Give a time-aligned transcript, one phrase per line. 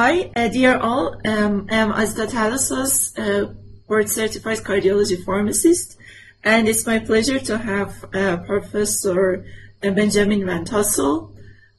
[0.00, 1.16] Hi, uh, dear all.
[1.26, 3.52] Um, I'm Azita Talassos, uh,
[3.88, 5.98] board certified cardiology pharmacist,
[6.44, 9.44] and it's my pleasure to have uh, Professor
[9.82, 11.34] uh, Benjamin Van Tassell.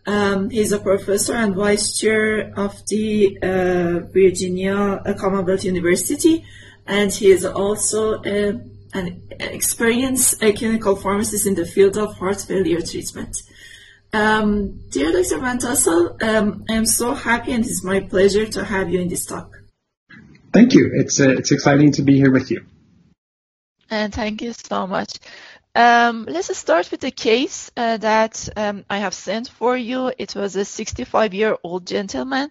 [0.05, 6.43] Um, he's a professor and vice chair of the uh, Virginia Commonwealth University,
[6.86, 8.51] and he is also uh,
[8.93, 13.33] an experienced clinical pharmacist in the field of heart failure treatment.
[14.12, 15.39] Um, dear Dr.
[15.39, 19.07] Van Tassell, um, I am so happy and it's my pleasure to have you in
[19.07, 19.61] this talk.
[20.52, 20.92] Thank you.
[20.93, 22.66] It's uh, it's exciting to be here with you.
[23.92, 25.19] And thank you so much.
[25.75, 30.11] Um, let's start with the case uh, that um, I have sent for you.
[30.18, 32.50] It was a 65-year-old gentleman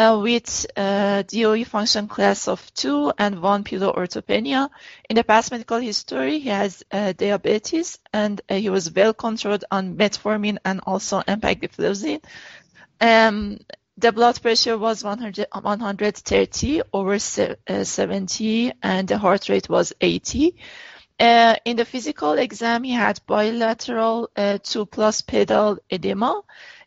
[0.00, 4.70] uh, with uh, DOE function class of 2 and 1 osteopenia.
[5.10, 9.64] In the past medical history, he has uh, diabetes and uh, he was well controlled
[9.70, 12.24] on metformin and also empagliflozin.
[12.98, 13.58] Um,
[13.98, 20.56] the blood pressure was 100, 130 over uh, 70 and the heart rate was 80.
[21.18, 26.40] Uh, in the physical exam, he had bilateral uh, 2 plus pedal edema.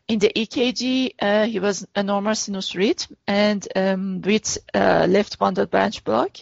[0.06, 5.38] In the EKG, uh, he was a normal sinus rhythm and um, with uh, left
[5.38, 6.36] bundle branch block.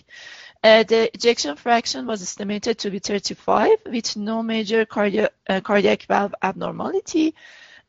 [0.65, 6.03] Uh, the ejection fraction was estimated to be 35 with no major cardia uh, cardiac
[6.03, 7.35] valve abnormality.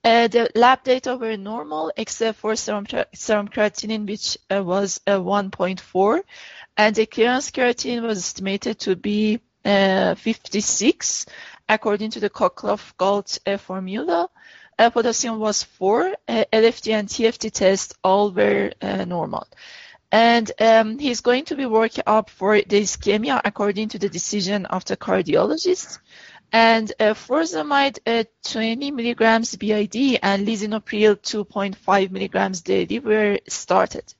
[0.04, 6.22] Uh, the lab data were normal except for serum, serum creatinine, which uh, was 1.4,
[6.78, 11.26] and the clearance creatinine was estimated to be 56
[11.70, 14.30] according to the Cockcroft-Gault formula.
[14.78, 19.48] Uh, potassium was 4, uh, LFT and TFT tests all were uh, normal.
[20.12, 24.66] And um, he's going to be working up for the ischemia according to the decision
[24.68, 26.00] of the cardiologist.
[26.52, 34.14] And uh, furosemide uh, 20 milligrams BID and lisinopril 2.5 milligrams daily were started.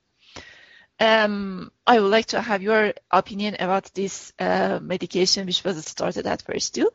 [1.00, 6.26] Um, I would like to have your opinion about this uh, medication, which was started
[6.26, 6.90] at first too.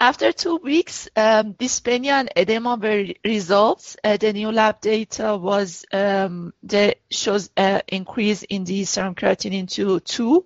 [0.00, 3.96] After two weeks, um, dyspnea and edema were resolved.
[4.02, 9.70] Uh, the new lab data was um, the shows uh, increase in the serum creatinine
[9.70, 10.44] to two,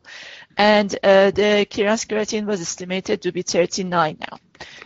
[0.59, 4.39] and uh, the clearance creatinine was estimated to be 39 now,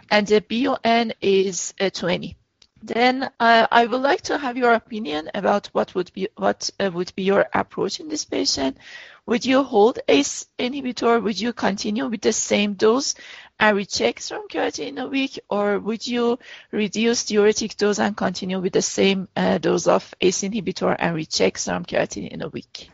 [0.09, 2.37] and the BUN is uh, 20.
[2.85, 6.91] Then uh, I would like to have your opinion about what would be what uh,
[6.93, 8.77] would be your approach in this patient.
[9.25, 11.23] Would you hold ACE inhibitor?
[11.23, 13.15] Would you continue with the same dose
[13.59, 16.39] and recheck serum creatinine in a week, or would you
[16.73, 21.57] reduce diuretic dose and continue with the same uh, dose of ACE inhibitor and recheck
[21.57, 22.91] serum creatinine in a week?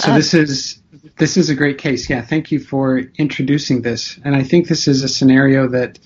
[0.00, 0.80] So this is
[1.18, 2.08] this is a great case.
[2.08, 5.98] Yeah, thank you for introducing this, and I think this is a scenario that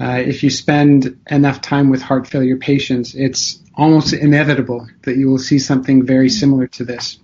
[0.00, 5.28] uh, if you spend enough time with heart failure patients, it's almost inevitable that you
[5.28, 7.18] will see something very similar to this.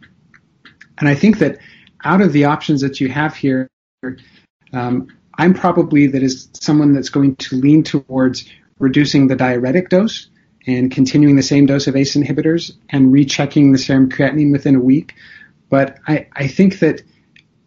[0.98, 1.58] And I think that
[2.04, 3.68] out of the options that you have here,
[4.72, 8.48] um, I'm probably that is someone that's going to lean towards
[8.78, 10.28] reducing the diuretic dose
[10.66, 14.80] and continuing the same dose of ACE inhibitors and rechecking the serum creatinine within a
[14.80, 15.14] week.
[15.70, 17.02] But I, I think that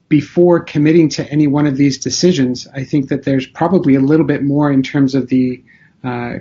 [0.09, 4.25] before committing to any one of these decisions, I think that there's probably a little
[4.25, 5.63] bit more in terms of the
[6.03, 6.35] uh,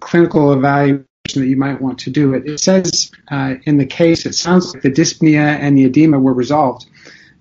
[0.00, 2.34] clinical evaluation that you might want to do.
[2.34, 6.18] It, it says uh, in the case, it sounds like the dyspnea and the edema
[6.18, 6.86] were resolved.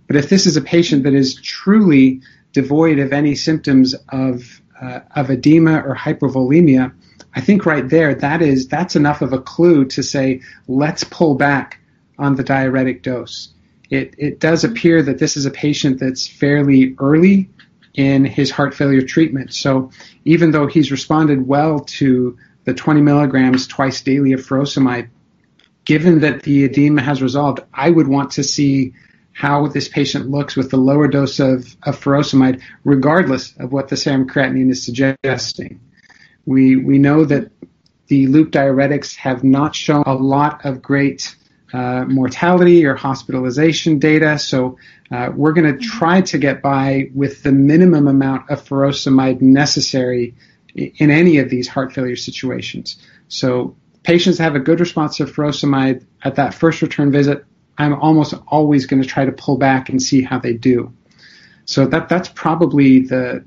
[0.08, 2.22] But if this is a patient that is truly
[2.54, 6.94] devoid of any symptoms of uh, of edema or hypervolemia,
[7.36, 11.36] I think right there that is that's enough of a clue to say let's pull
[11.36, 11.80] back
[12.18, 13.54] on the diuretic dose
[13.90, 17.50] it, it does appear that this is a patient that's fairly early
[17.94, 19.53] in his heart failure treatment.
[19.53, 19.92] So
[20.25, 25.09] even though he's responded well to the 20 milligrams twice daily of furosemide,
[25.86, 28.94] given that the edema has resolved, I would want to see
[29.31, 33.96] how this patient looks with the lower dose of, of furosemide, regardless of what the
[33.96, 35.80] serum creatinine is suggesting.
[36.46, 37.51] We, we know that
[38.07, 41.36] the loop diuretics have not shown a lot of great
[41.74, 44.40] uh, mortality or hospitalization data.
[44.40, 44.78] So
[45.12, 45.98] uh, we're going to mm-hmm.
[45.98, 50.36] try to get by with the minimum amount of furosemide necessary
[50.75, 52.98] in any of these heart failure situations.
[53.28, 57.44] So patients have a good response to furosemide at that first return visit.
[57.78, 60.94] I'm almost always going to try to pull back and see how they do.
[61.66, 63.44] So that that's probably the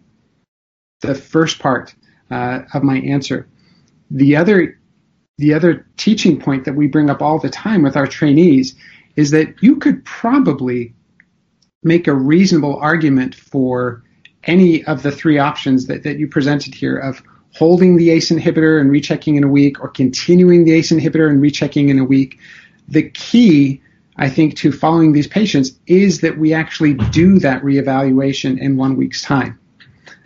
[1.01, 1.95] the first part
[2.31, 3.49] uh, of my answer.
[4.11, 4.80] The other
[5.41, 8.75] the other teaching point that we bring up all the time with our trainees
[9.17, 10.95] is that you could probably
[11.83, 14.05] make a reasonable argument for
[14.45, 17.23] any of the three options that, that you presented here of
[17.57, 21.41] holding the ACE inhibitor and rechecking in a week or continuing the ACE inhibitor and
[21.41, 22.39] rechecking in a week.
[22.89, 23.81] the key,
[24.17, 28.97] I think, to following these patients is that we actually do that reevaluation in one
[28.97, 29.59] week's time.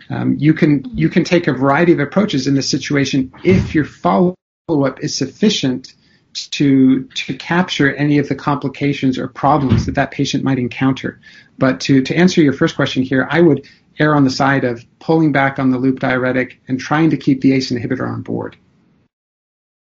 [0.09, 3.85] Um, you can you can take a variety of approaches in this situation if your
[3.85, 4.35] follow
[4.67, 5.93] up is sufficient
[6.33, 11.19] to to capture any of the complications or problems that that patient might encounter.
[11.59, 13.67] But to to answer your first question here, I would
[13.99, 17.41] err on the side of pulling back on the loop diuretic and trying to keep
[17.41, 18.57] the ACE inhibitor on board.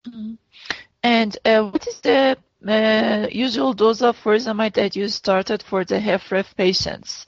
[0.07, 0.33] Mm-hmm.
[1.03, 5.99] And uh, what is the uh, usual dose of furosemide that you started for the
[5.99, 7.27] HFrEF patients?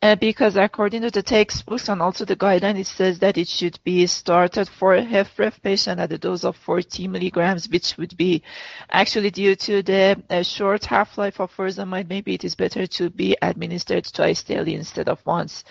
[0.00, 3.80] Uh, because according to the textbooks and also the guideline, it says that it should
[3.82, 8.40] be started for a HFrEF patient at a dose of 40 milligrams, which would be
[8.90, 12.08] actually due to the uh, short half-life of furosemide.
[12.08, 15.64] Maybe it is better to be administered twice daily instead of once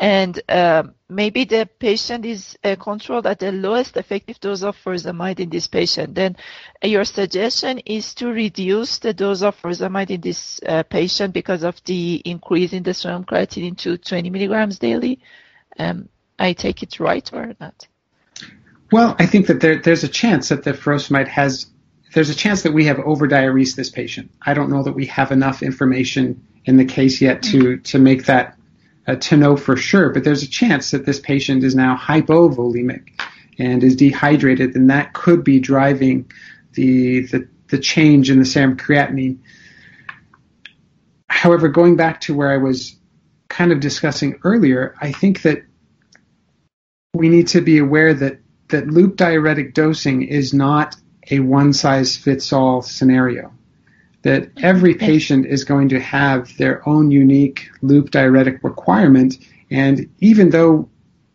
[0.00, 5.38] and uh, maybe the patient is uh, controlled at the lowest effective dose of furosemide
[5.38, 6.36] in this patient, then
[6.82, 11.62] uh, your suggestion is to reduce the dose of furosemide in this uh, patient because
[11.62, 15.20] of the increase in the serum creatinine to 20 milligrams daily.
[15.78, 16.08] Um,
[16.38, 17.86] I take it right or not?
[18.90, 21.66] Well, I think that there, there's a chance that the furosemide has,
[22.12, 24.32] there's a chance that we have overdiuresed this patient.
[24.42, 28.26] I don't know that we have enough information in the case yet to, to make
[28.26, 28.56] that
[29.06, 33.08] uh, to know for sure, but there's a chance that this patient is now hypovolemic
[33.58, 36.30] and is dehydrated, and that could be driving
[36.72, 39.38] the, the, the change in the serum creatinine.
[41.28, 42.96] However, going back to where I was
[43.48, 45.64] kind of discussing earlier, I think that
[47.12, 50.96] we need to be aware that, that loop diuretic dosing is not
[51.30, 53.53] a one size fits all scenario
[54.24, 59.38] that every patient is going to have their own unique loop diuretic requirement.
[59.70, 60.88] And even though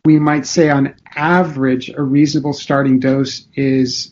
[0.05, 4.11] we might say on average a reasonable starting dose is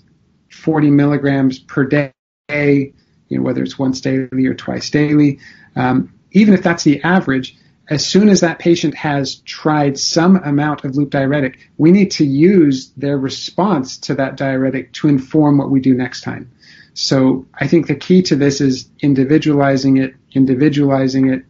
[0.52, 2.14] 40 milligrams per day,
[2.50, 5.40] you know, whether it's once daily or twice daily,
[5.76, 7.58] um, even if that's the average,
[7.90, 12.26] as soon as that patient has tried some amount of loop diuretic, we need to
[12.26, 16.52] use their response to that diuretic to inform what we do next time.
[16.98, 21.44] So I think the key to this is individualizing it, individualizing it,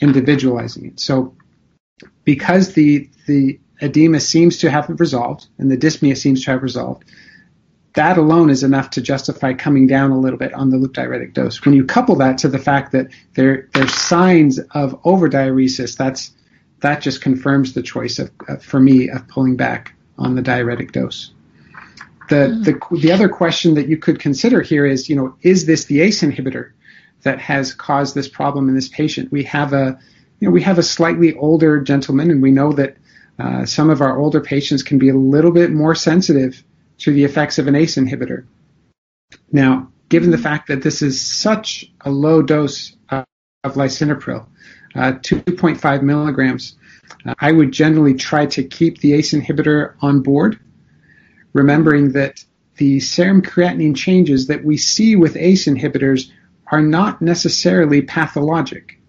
[0.00, 1.00] individualizing it.
[1.00, 1.34] So
[2.22, 7.02] because the the edema seems to have resolved and the dyspnea seems to have resolved,
[7.94, 11.34] that alone is enough to justify coming down a little bit on the loop diuretic
[11.34, 11.64] dose.
[11.64, 16.30] When you couple that to the fact that there there's signs of overdiuresis, that's
[16.82, 20.92] that just confirms the choice of, uh, for me of pulling back on the diuretic
[20.92, 21.33] dose.
[22.28, 22.64] The, mm.
[22.64, 26.00] the, the other question that you could consider here is, you know, is this the
[26.00, 26.72] ACE inhibitor
[27.22, 29.30] that has caused this problem in this patient?
[29.30, 29.98] We have a,
[30.40, 32.96] you know, we have a slightly older gentleman, and we know that
[33.38, 36.62] uh, some of our older patients can be a little bit more sensitive
[36.98, 38.46] to the effects of an ACE inhibitor.
[39.52, 43.24] Now, given the fact that this is such a low dose of,
[43.64, 44.46] of lisinopril,
[44.94, 46.76] uh, 2.5 milligrams,
[47.26, 50.60] uh, I would generally try to keep the ACE inhibitor on board
[51.54, 52.44] remembering that
[52.76, 56.30] the serum creatinine changes that we see with ACE inhibitors
[56.66, 59.00] are not necessarily pathologic.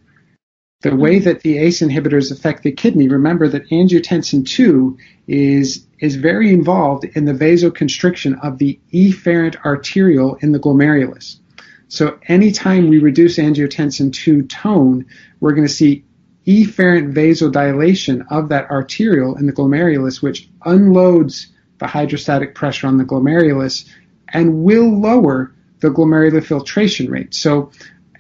[0.82, 1.00] The mm-hmm.
[1.00, 4.98] way that the ACE inhibitors affect the kidney, remember that angiotensin 2
[5.28, 11.40] is, is very involved in the vasoconstriction of the efferent arteriole in the glomerulus.
[11.88, 15.06] So anytime we reduce angiotensin 2 tone,
[15.40, 16.04] we're going to see
[16.46, 21.48] efferent vasodilation of that arteriole in the glomerulus, which unloads
[21.78, 23.90] the hydrostatic pressure on the glomerulus
[24.30, 27.34] and will lower the glomerular filtration rate.
[27.34, 27.72] So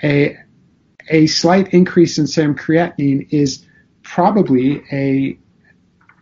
[0.03, 0.37] a,
[1.09, 3.65] a slight increase in serum creatinine is
[4.03, 5.37] probably a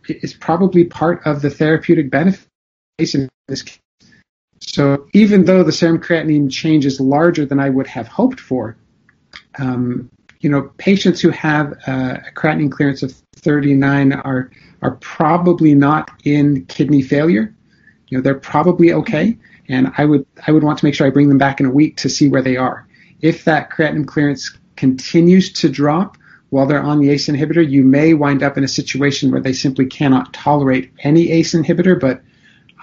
[0.08, 2.46] is probably part of the therapeutic benefit
[3.00, 3.80] in this case.
[4.60, 8.78] So even though the serum creatinine change is larger than I would have hoped for,
[9.58, 10.10] um,
[10.40, 16.65] you know, patients who have a creatinine clearance of 39 are are probably not in
[16.65, 17.55] kidney failure.
[18.07, 21.12] You know, they're probably okay, and I would I would want to make sure I
[21.12, 22.88] bring them back in a week to see where they are.
[23.21, 26.17] If that creatinine clearance continues to drop
[26.50, 29.53] while they're on the ACE inhibitor, you may wind up in a situation where they
[29.53, 32.21] simply cannot tolerate any ACE inhibitor, but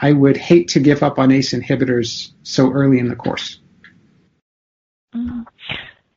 [0.03, 3.61] I would hate to give up on ACE inhibitors so early in the course.
[5.15, 5.43] Mm-hmm.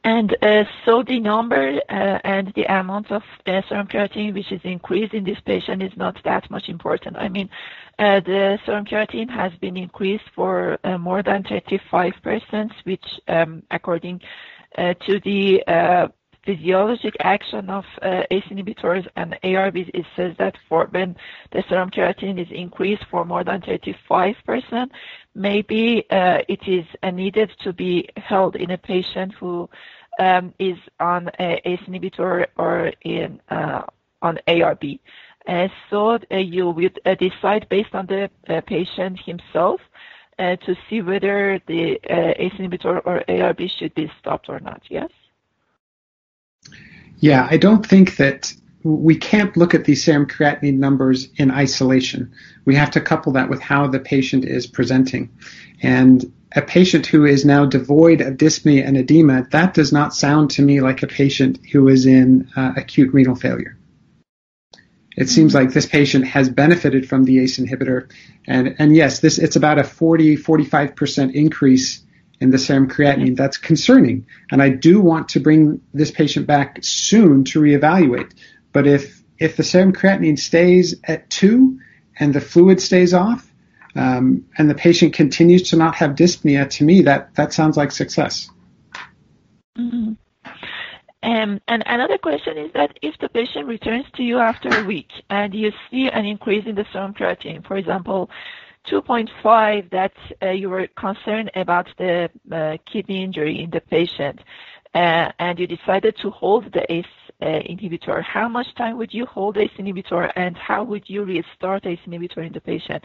[0.06, 4.60] And uh, so the number uh, and the amount of uh, serum creatinine which is
[4.64, 7.16] increased in this patient is not that much important.
[7.16, 7.50] I mean,
[8.00, 14.20] uh, the serum creatinine has been increased for uh, more than 35%, which um, according
[14.78, 16.12] uh, to the
[16.46, 21.16] physiologic action of uh, ACE inhibitors and ARBs, it says that for when
[21.52, 24.90] the serum creatinine is increased for more than 35%,
[25.36, 29.70] maybe uh, it is uh, needed to be held in a patient who
[30.20, 33.82] um, is on ACE inhibitor or in uh,
[34.22, 35.00] on ARB.
[35.48, 38.30] Uh, so uh, you would decide based on the
[38.68, 39.82] patient himself
[40.40, 42.00] to see whether the
[42.38, 44.82] ACE inhibitor or ARB should be stopped or not.
[44.90, 45.10] Yes.
[47.24, 48.54] Yeah, I don't think that
[48.84, 52.34] we can't look at these serum creatinine numbers in isolation.
[52.66, 55.30] We have to couple that with how the patient is presenting.
[55.82, 60.52] And a patient who is now devoid of dyspnea and edema, that does not sound
[60.52, 63.78] to me like a patient who is in uh, acute renal failure.
[65.16, 68.12] It seems like this patient has benefited from the ACE inhibitor,
[68.46, 72.03] and, and yes, this it's about a 40 45% increase
[72.44, 73.38] in the serum creatinine.
[73.38, 78.34] That's concerning, and I do want to bring this patient back soon to reevaluate.
[78.74, 81.80] But if if the serum creatinine stays at two
[82.20, 83.50] and the fluid stays off,
[83.96, 87.92] um, and the patient continues to not have dyspnea, to me that that sounds like
[87.92, 88.50] success.
[89.78, 90.14] Mm-hmm.
[91.24, 95.08] Um, and another question is that if the patient returns to you after a week
[95.30, 98.30] and you see an increase in the serum creatinine, for example,
[98.88, 104.40] 2.5 that uh, you were concerned about the uh, kidney injury in the patient,
[104.94, 107.06] uh, and you decided to hold the ACE
[107.42, 112.00] inhibitor, how much time would you hold ACE inhibitor and how would you restart ACE
[112.08, 113.04] inhibitor in the patient?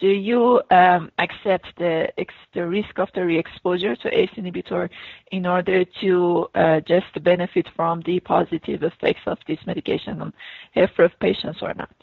[0.00, 2.08] do you um, accept the,
[2.54, 4.88] risk of the re-exposure to ACE inhibitor
[5.32, 6.48] in order to
[6.86, 10.32] just benefit from the positive effects of this medication on
[10.76, 11.94] HFrEF patients or not?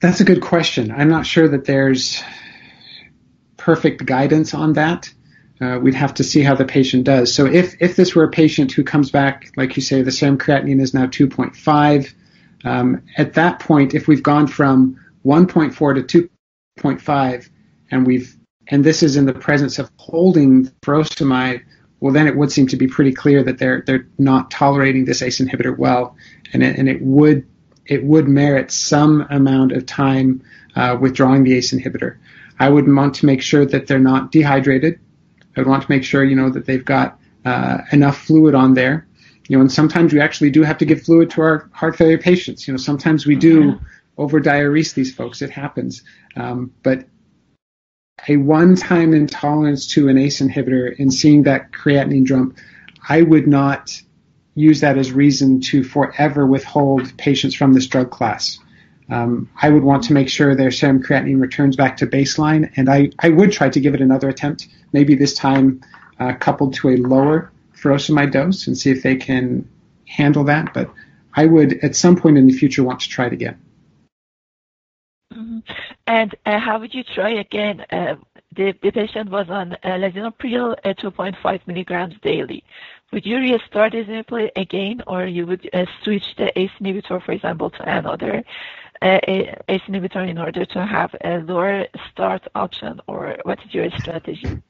[0.00, 0.90] That's a good question.
[0.90, 2.22] I'm not sure that there's
[3.58, 5.12] perfect guidance on that.
[5.60, 7.34] Uh, we'd have to see how the patient does.
[7.34, 10.38] So if, if this were a patient who comes back, like you say, the serum
[10.38, 12.14] creatinine is now 2.5,
[12.64, 16.28] um, at that point, if we've gone from 1.4 to
[16.78, 17.50] 2.5,
[17.90, 18.36] and we've
[18.68, 21.64] and this is in the presence of holding furosemide,
[21.98, 25.22] well, then it would seem to be pretty clear that they're they're not tolerating this
[25.22, 26.16] ACE inhibitor well,
[26.52, 27.46] and it, and it would
[27.90, 30.42] it would merit some amount of time
[30.76, 32.16] uh, withdrawing the ACE inhibitor.
[32.58, 34.98] I would want to make sure that they're not dehydrated.
[35.56, 38.74] I would want to make sure you know that they've got uh, enough fluid on
[38.74, 39.06] there.
[39.48, 42.18] You know, and sometimes we actually do have to give fluid to our heart failure
[42.18, 42.66] patients.
[42.66, 43.72] You know, sometimes we do.
[43.72, 43.84] Mm-hmm
[44.20, 45.40] over diurese these folks.
[45.40, 46.02] It happens.
[46.36, 47.06] Um, but
[48.28, 52.58] a one-time intolerance to an ACE inhibitor and seeing that creatinine jump,
[53.08, 54.00] I would not
[54.54, 58.58] use that as reason to forever withhold patients from this drug class.
[59.08, 62.88] Um, I would want to make sure their serum creatinine returns back to baseline, and
[62.88, 65.80] I, I would try to give it another attempt, maybe this time
[66.20, 69.68] uh, coupled to a lower furosemide dose and see if they can
[70.06, 70.72] handle that.
[70.74, 70.90] But
[71.34, 73.60] I would, at some point in the future, want to try it again.
[75.32, 75.58] Mm-hmm.
[76.06, 77.84] And uh, how would you try again?
[77.90, 78.16] Uh,
[78.54, 82.64] the, the, patient was on uh, lisinopril at 2.5 milligrams daily.
[83.12, 87.70] Would you restart lisinopril again, or you would uh, switch the ACE inhibitor, for example,
[87.70, 88.44] to another
[89.02, 93.90] uh, ACE inhibitor in order to have a lower start option, or what is your
[93.98, 94.62] strategy?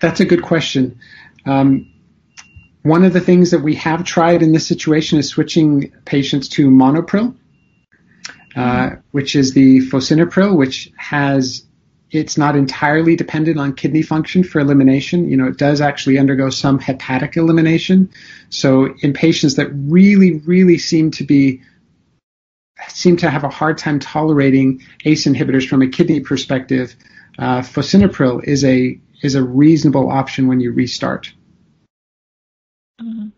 [0.00, 0.98] That's a good question.
[1.46, 1.92] Um,
[2.82, 6.68] one of the things that we have tried in this situation is switching patients to
[6.68, 7.36] monopril
[8.56, 11.64] uh, which is the fosinopril, which has
[12.12, 15.28] it's not entirely dependent on kidney function for elimination.
[15.28, 18.10] You know, it does actually undergo some hepatic elimination.
[18.50, 21.62] So in patients that really, really seem to be
[22.88, 26.94] seem to have a hard time tolerating ACE inhibitors from a kidney perspective,
[27.38, 31.32] uh, fosinopril is a is a reasonable option when you restart.
[33.00, 33.28] Mm-hmm.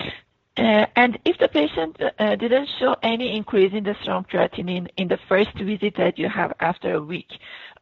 [0.00, 0.10] Uh,
[0.56, 5.18] and if the patient uh, didn't show any increase in the serum creatinine in the
[5.28, 7.28] first visit that you have after a week,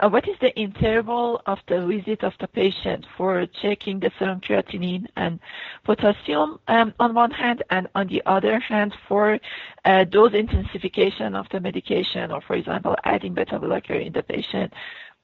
[0.01, 4.41] uh, what is the interval of the visit of the patient for checking the serum
[4.41, 5.41] creatinine and
[5.85, 9.39] potassium um, on one hand, and on the other hand for
[9.85, 14.73] uh, dose intensification of the medication, or for example, adding beta blocker in the patient,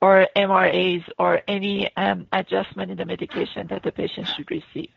[0.01, 4.91] or MRAs, or any um, adjustment in the medication that the patient should receive?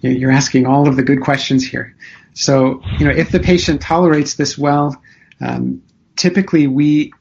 [0.00, 1.96] You're asking all of the good questions here.
[2.34, 5.00] So, you know, if the patient tolerates this well,
[5.40, 5.82] um,
[6.16, 7.12] typically we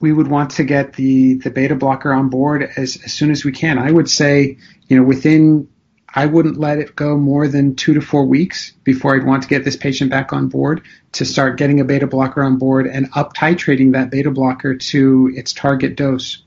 [0.00, 3.44] we would want to get the the beta blocker on board as, as soon as
[3.44, 3.78] we can.
[3.78, 4.58] I would say,
[4.88, 5.68] you know, within
[6.14, 9.48] I wouldn't let it go more than two to four weeks before I'd want to
[9.48, 10.82] get this patient back on board
[11.12, 15.32] to start getting a beta blocker on board and up titrating that beta blocker to
[15.34, 16.42] its target dose.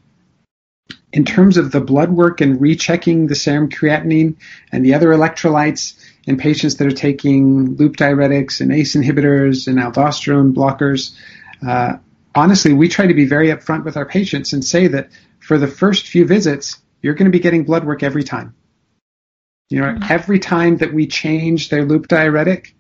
[1.13, 4.36] In terms of the blood work and rechecking the serum creatinine
[4.71, 9.77] and the other electrolytes in patients that are taking loop diuretics and ACE inhibitors and
[9.77, 11.15] aldosterone blockers,
[11.65, 11.98] uh,
[12.36, 15.67] honestly, we try to be very upfront with our patients and say that for the
[15.67, 18.55] first few visits, you're going to be getting blood work every time.
[19.69, 20.12] You know, mm-hmm.
[20.12, 22.75] every time that we change their loop diuretic,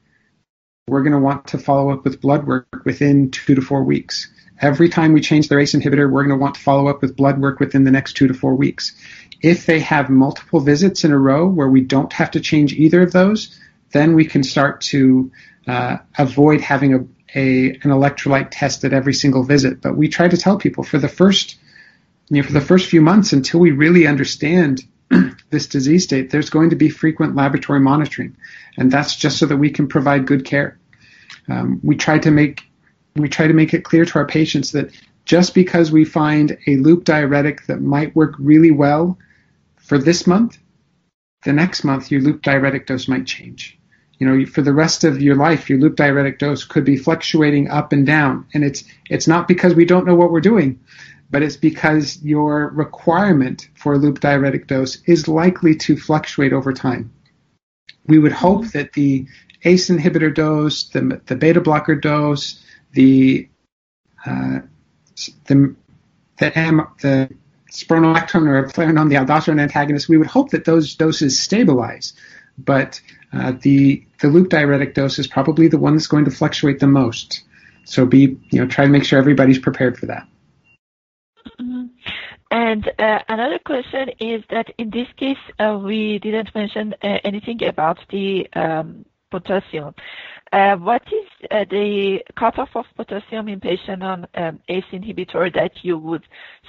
[0.87, 4.29] we're going to want to follow up with blood work within two to four weeks.
[4.61, 7.15] Every time we change their ACE inhibitor, we're going to want to follow up with
[7.15, 8.93] blood work within the next two to four weeks.
[9.41, 13.01] If they have multiple visits in a row where we don't have to change either
[13.01, 13.59] of those,
[13.91, 15.31] then we can start to
[15.67, 16.99] uh, avoid having a,
[17.33, 19.81] a, an electrolyte test at every single visit.
[19.81, 21.57] But we try to tell people for the first
[22.31, 24.81] you know, for the first few months until we really understand
[25.49, 28.37] this disease state, there's going to be frequent laboratory monitoring,
[28.77, 30.79] and that's just so that we can provide good care.
[31.49, 32.70] Um, we try to make
[33.15, 34.91] we try to make it clear to our patients that
[35.25, 39.17] just because we find a loop diuretic that might work really well
[39.77, 40.57] for this month,
[41.43, 43.77] the next month your loop diuretic dose might change.
[44.17, 47.69] You know, for the rest of your life, your loop diuretic dose could be fluctuating
[47.69, 50.79] up and down, and it's it's not because we don't know what we're doing,
[51.31, 56.71] but it's because your requirement for a loop diuretic dose is likely to fluctuate over
[56.71, 57.11] time.
[58.05, 59.25] We would hope that the
[59.63, 63.49] ACE inhibitor dose, the, the beta blocker dose, the
[64.25, 64.59] uh,
[65.47, 65.75] the
[66.37, 67.29] the,
[67.71, 72.13] spironolactone or eplerenone, the aldosterone antagonist, we would hope that those doses stabilize.
[72.57, 72.99] But
[73.31, 76.87] uh, the the loop diuretic dose is probably the one that's going to fluctuate the
[76.87, 77.41] most.
[77.85, 80.27] So be you know try to make sure everybody's prepared for that.
[81.59, 81.85] Mm-hmm.
[82.51, 87.63] And uh, another question is that in this case, uh, we didn't mention uh, anything
[87.63, 89.95] about the um, potassium.
[90.51, 95.71] Uh, what is uh, the cutoff of potassium in patient on um, ACE inhibitor that
[95.81, 96.23] you would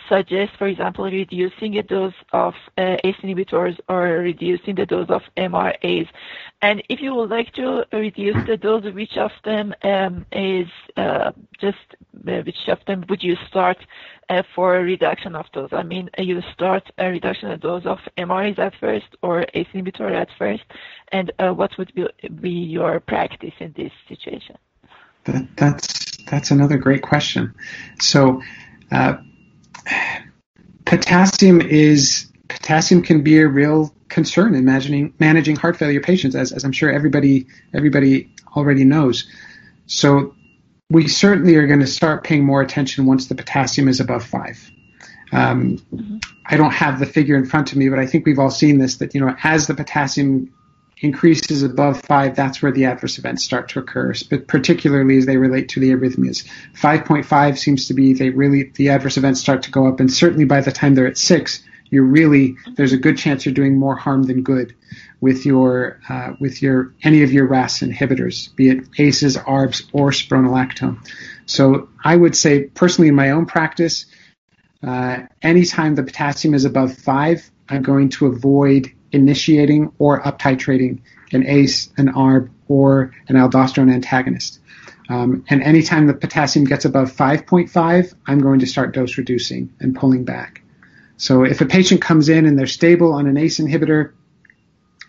[0.08, 5.22] suggest, for example, reducing a dose of uh, ACE inhibitors or reducing the dose of
[5.36, 6.08] MRAs?
[6.62, 10.68] And if you would like to reduce the dose, which of them um, is
[11.60, 11.78] just
[12.22, 13.78] which of them would you start
[14.54, 15.72] for a reduction of dose?
[15.72, 20.12] I mean, you start a reduction of dose of MRAs at first or ACE inhibitor
[20.14, 20.64] at first,
[21.10, 21.92] and what would
[22.40, 24.56] be your practice in this situation?
[25.24, 27.54] That, that's that's another great question.
[28.00, 28.42] So,
[28.90, 29.14] uh,
[30.84, 36.52] potassium is potassium can be a real concern in managing managing heart failure patients, as,
[36.52, 39.28] as I'm sure everybody everybody already knows.
[39.86, 40.34] So,
[40.92, 44.70] we certainly are going to start paying more attention once the potassium is above five.
[45.32, 46.18] Um, mm-hmm.
[46.44, 48.78] I don't have the figure in front of me, but I think we've all seen
[48.78, 48.96] this.
[48.98, 50.52] That you know, as the potassium
[50.98, 55.38] increases above five, that's where the adverse events start to occur, but particularly as they
[55.38, 56.46] relate to the arrhythmias.
[56.74, 60.44] 5.5 seems to be they really the adverse events start to go up, and certainly
[60.44, 63.96] by the time they're at six, you're really there's a good chance you're doing more
[63.96, 64.74] harm than good
[65.22, 70.10] with your uh, with your any of your RAS inhibitors, be it ACEs, ARBs, or
[70.10, 70.98] spironolactone.
[71.46, 74.04] So I would say personally in my own practice,
[74.82, 81.00] uh, anytime the potassium is above five, I'm going to avoid initiating or uptitrating
[81.32, 84.58] an ACE, an ARB, or an aldosterone antagonist.
[85.08, 89.94] Um, and anytime the potassium gets above 5.5, I'm going to start dose reducing and
[89.94, 90.62] pulling back.
[91.16, 94.12] So if a patient comes in and they're stable on an ACE inhibitor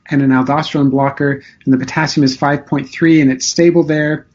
[0.10, 4.28] and an aldosterone blocker, and the potassium is 5.3 and it's stable there,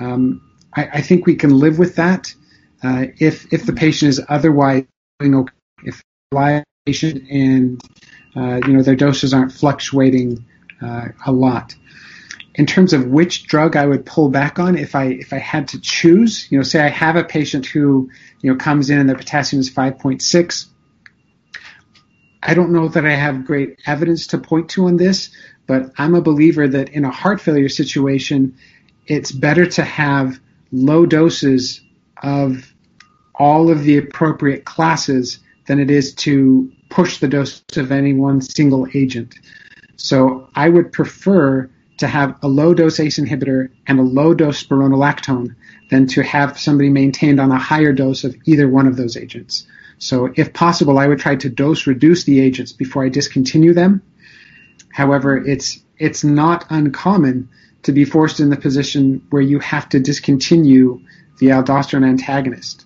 [0.00, 0.40] um,
[0.74, 2.34] I, I, think we can live with that.
[2.82, 4.84] Uh, if if the patient is otherwise
[5.20, 5.52] doing okay,
[5.84, 7.80] if the patient and
[8.36, 10.44] uh, you know, their doses aren't fluctuating
[10.82, 11.74] uh, a lot.
[12.56, 15.68] In terms of which drug I would pull back on, if I if I had
[15.68, 19.08] to choose, you know, say I have a patient who you know comes in and
[19.08, 20.66] their potassium is 5.6.
[22.46, 25.30] I don't know that I have great evidence to point to on this,
[25.66, 28.54] but I'm a believer that in a heart failure situation,
[29.06, 30.38] it's better to have
[30.70, 31.80] low doses
[32.22, 32.74] of
[33.34, 38.42] all of the appropriate classes than it is to push the dose of any one
[38.42, 39.34] single agent.
[39.96, 44.62] So I would prefer to have a low dose ACE inhibitor and a low dose
[44.62, 45.54] spironolactone
[45.90, 49.66] than to have somebody maintained on a higher dose of either one of those agents.
[49.98, 54.02] So if possible, I would try to dose reduce the agents before I discontinue them.
[54.90, 57.48] However, it's it's not uncommon
[57.82, 61.00] to be forced in the position where you have to discontinue
[61.38, 62.84] the aldosterone antagonist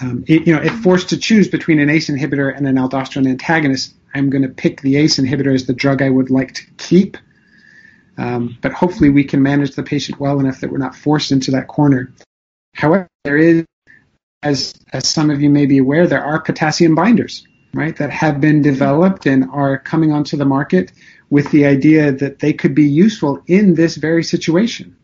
[0.00, 3.28] um, it, you know, if forced to choose between an ACE inhibitor and an aldosterone
[3.28, 6.66] antagonist, I'm going to pick the ACE inhibitor as the drug I would like to
[6.76, 7.16] keep.
[8.16, 11.52] Um, but hopefully, we can manage the patient well enough that we're not forced into
[11.52, 12.12] that corner.
[12.74, 13.64] However, there is,
[14.44, 17.44] as as some of you may be aware, there are potassium binders.
[17.72, 20.92] right, that have been developed and are coming onto the market
[21.30, 24.96] with the idea that they could be useful in this very situation,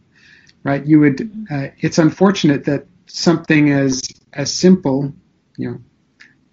[0.62, 0.86] right?
[0.86, 1.46] You would.
[1.50, 5.12] Uh, it's unfortunate that something as as simple,
[5.56, 5.78] you know,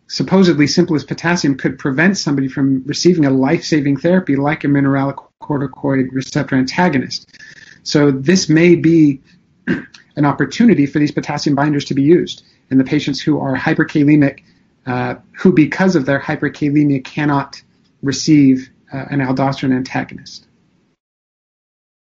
[0.07, 6.07] supposedly simple as potassium could prevent somebody from receiving a life-saving therapy like a mineralocorticoid
[6.13, 7.37] receptor antagonist.
[7.83, 9.21] So this may be
[10.15, 14.43] an opportunity for these potassium binders to be used in the patients who are hyperkalemic,
[14.85, 17.61] uh, who because of their hyperkalemia cannot
[18.01, 20.47] receive uh, an aldosterone antagonist.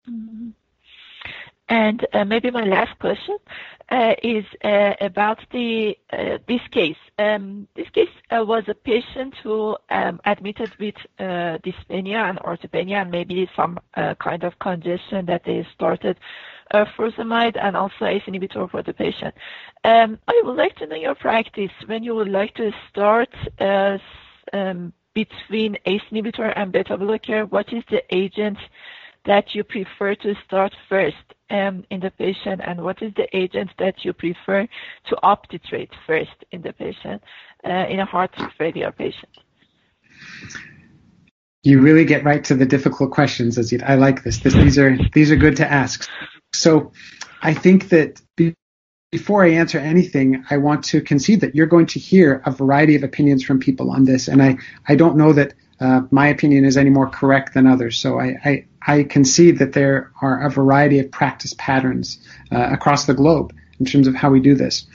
[0.10, 0.50] Mm-hmm.
[1.70, 3.38] And uh, maybe my last question
[3.92, 6.98] is uh, about the uh, this case.
[7.20, 13.02] Um, this case uh, was a patient who um, admitted with uh, dyspnea and orthopnea
[13.02, 16.18] and maybe some uh, kind of congestion that they started
[16.74, 19.36] furosemide and also ACE inhibitor for the patient.
[19.84, 24.92] Um, I would like to know your practice when you would like to start um,
[25.14, 27.46] between ACE inhibitor and beta blocker.
[27.46, 28.58] What is the agent
[29.26, 31.16] that you prefer to start first
[31.50, 34.68] um, in the patient, and what is the agent that you prefer
[35.10, 37.22] to uptitrate first in the patient,
[37.66, 39.32] uh, in a heart failure patient?
[41.64, 43.84] You really get right to the difficult questions, Azit.
[43.84, 44.40] I like this.
[44.40, 44.54] this.
[44.54, 46.10] These are these are good to ask.
[46.54, 46.92] So,
[47.42, 48.54] I think that be,
[49.12, 52.96] before I answer anything, I want to concede that you're going to hear a variety
[52.96, 54.58] of opinions from people on this, and I
[54.90, 57.98] I don't know that uh, my opinion is any more correct than others.
[57.98, 62.20] So I, I, I concede that there are a variety of practice patterns
[62.52, 64.86] uh, across the globe in terms of how we do this.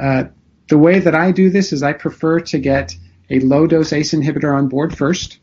[0.00, 0.24] Uh,
[0.68, 2.96] the way that I do this is I prefer to get
[3.30, 5.38] a low dose ACE inhibitor on board first,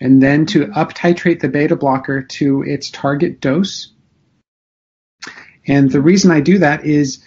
[0.00, 3.92] and then to up titrate the beta blocker to its target dose.
[5.66, 7.22] And the reason I do that is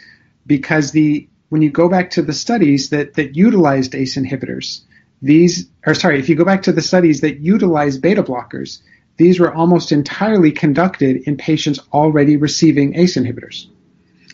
[0.48, 4.82] because the when you go back to the studies that, that utilized ACE inhibitors,
[5.22, 8.82] these, or sorry, if you go back to the studies that utilize beta blockers,
[9.18, 13.68] these were almost entirely conducted in patients already receiving ACE inhibitors.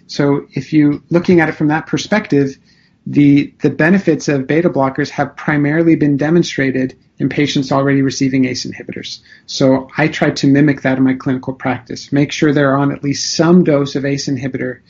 [0.07, 2.57] So if you looking at it from that perspective,
[3.05, 8.65] the the benefits of beta blockers have primarily been demonstrated in patients already receiving ACE
[8.65, 9.19] inhibitors.
[9.45, 12.11] So I try to mimic that in my clinical practice.
[12.11, 14.81] Make sure they're on at least some dose of ACE inhibitor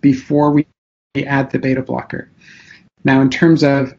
[0.00, 0.66] before we
[1.16, 2.30] add the beta blocker.
[3.04, 3.94] Now, in terms of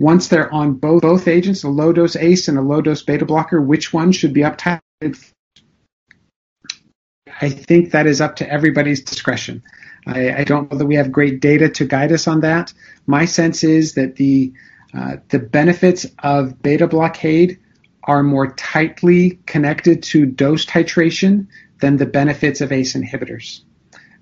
[0.00, 3.26] once they're on both, both agents, a low dose ACE and a low dose beta
[3.26, 4.80] blocker, which one should be uptitrated?
[7.42, 9.62] I think that is up to everybody's discretion.
[10.06, 12.72] I, I, don't know that we have great data to guide us on that.
[13.06, 14.54] My sense is that the
[14.94, 17.60] uh, the benefits of beta blockade
[18.02, 21.46] are more tightly connected to dose titration
[21.80, 23.60] than the benefits of ACE inhibitors.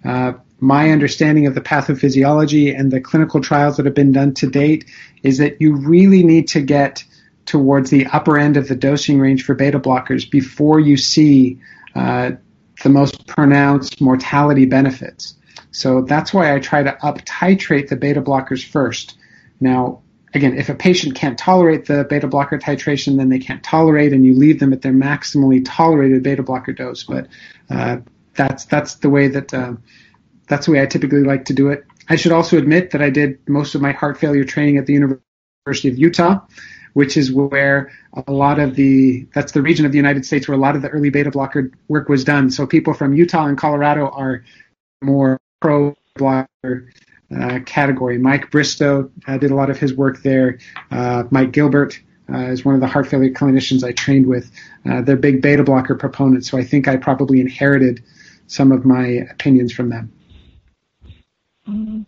[0.05, 4.49] Uh, my understanding of the pathophysiology and the clinical trials that have been done to
[4.49, 4.85] date
[5.23, 7.05] is that you really need to get
[7.47, 11.59] towards the upper end of the dosing range for beta blockers before you see
[11.95, 12.33] uh,
[12.83, 15.35] the most pronounced mortality benefits.
[15.71, 19.17] So that's why I try to up titrate the beta blockers first.
[19.61, 20.03] Now,
[20.35, 24.25] again, if a patient can't tolerate the beta blocker titration, then they can't tolerate, and
[24.25, 27.05] you leave them at their maximally tolerated beta blocker dose.
[27.05, 27.29] But
[27.71, 27.99] uh,
[28.35, 29.75] that's that's the way that uh,
[30.49, 31.85] that's the way I typically like to do it.
[32.09, 34.95] I should also admit that I did most of my heart failure training at the
[34.95, 36.41] University of Utah,
[36.95, 37.93] which is where
[38.27, 40.83] a lot of the that's the region of the United States where a lot of
[40.83, 42.51] the early beta blocker work was done.
[42.51, 44.45] So people from Utah and Colorado are
[45.03, 46.91] more pro blocker
[47.37, 48.19] uh, category.
[48.19, 50.59] Mike Bristow uh, did a lot of his work there.
[50.91, 52.01] Uh, Mike Gilbert
[52.33, 54.51] uh, is one of the heart failure clinicians I trained with.
[54.89, 58.03] Uh, they're big beta blocker proponents, so I think I probably inherited
[58.47, 60.13] some of my opinions from them.
[61.69, 62.03] Mm-hmm.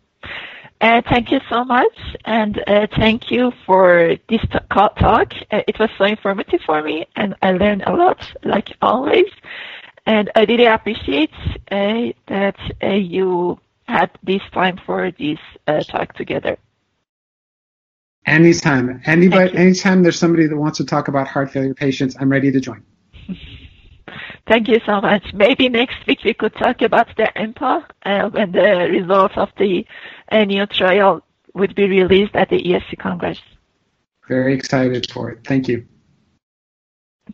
[0.80, 4.94] Uh, thank you so much, and uh, thank you for this talk.
[5.02, 9.30] Uh, it was so informative for me, and I learned a lot, like always.
[10.06, 11.34] And I really appreciate
[11.70, 16.56] uh, that uh, you had this time for this uh, talk together.
[18.24, 22.50] Anytime, anybody, anytime there's somebody that wants to talk about heart failure patients, I'm ready
[22.52, 22.82] to join.
[24.46, 25.24] Thank you so much.
[25.34, 29.86] Maybe next week we could talk about the EMPA uh, when the results of the
[30.28, 31.22] annual trial
[31.54, 33.40] would be released at the ESC Congress.
[34.28, 35.40] Very excited for it.
[35.44, 35.86] Thank you.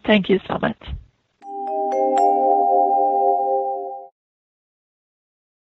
[0.04, 0.78] Thank you so much.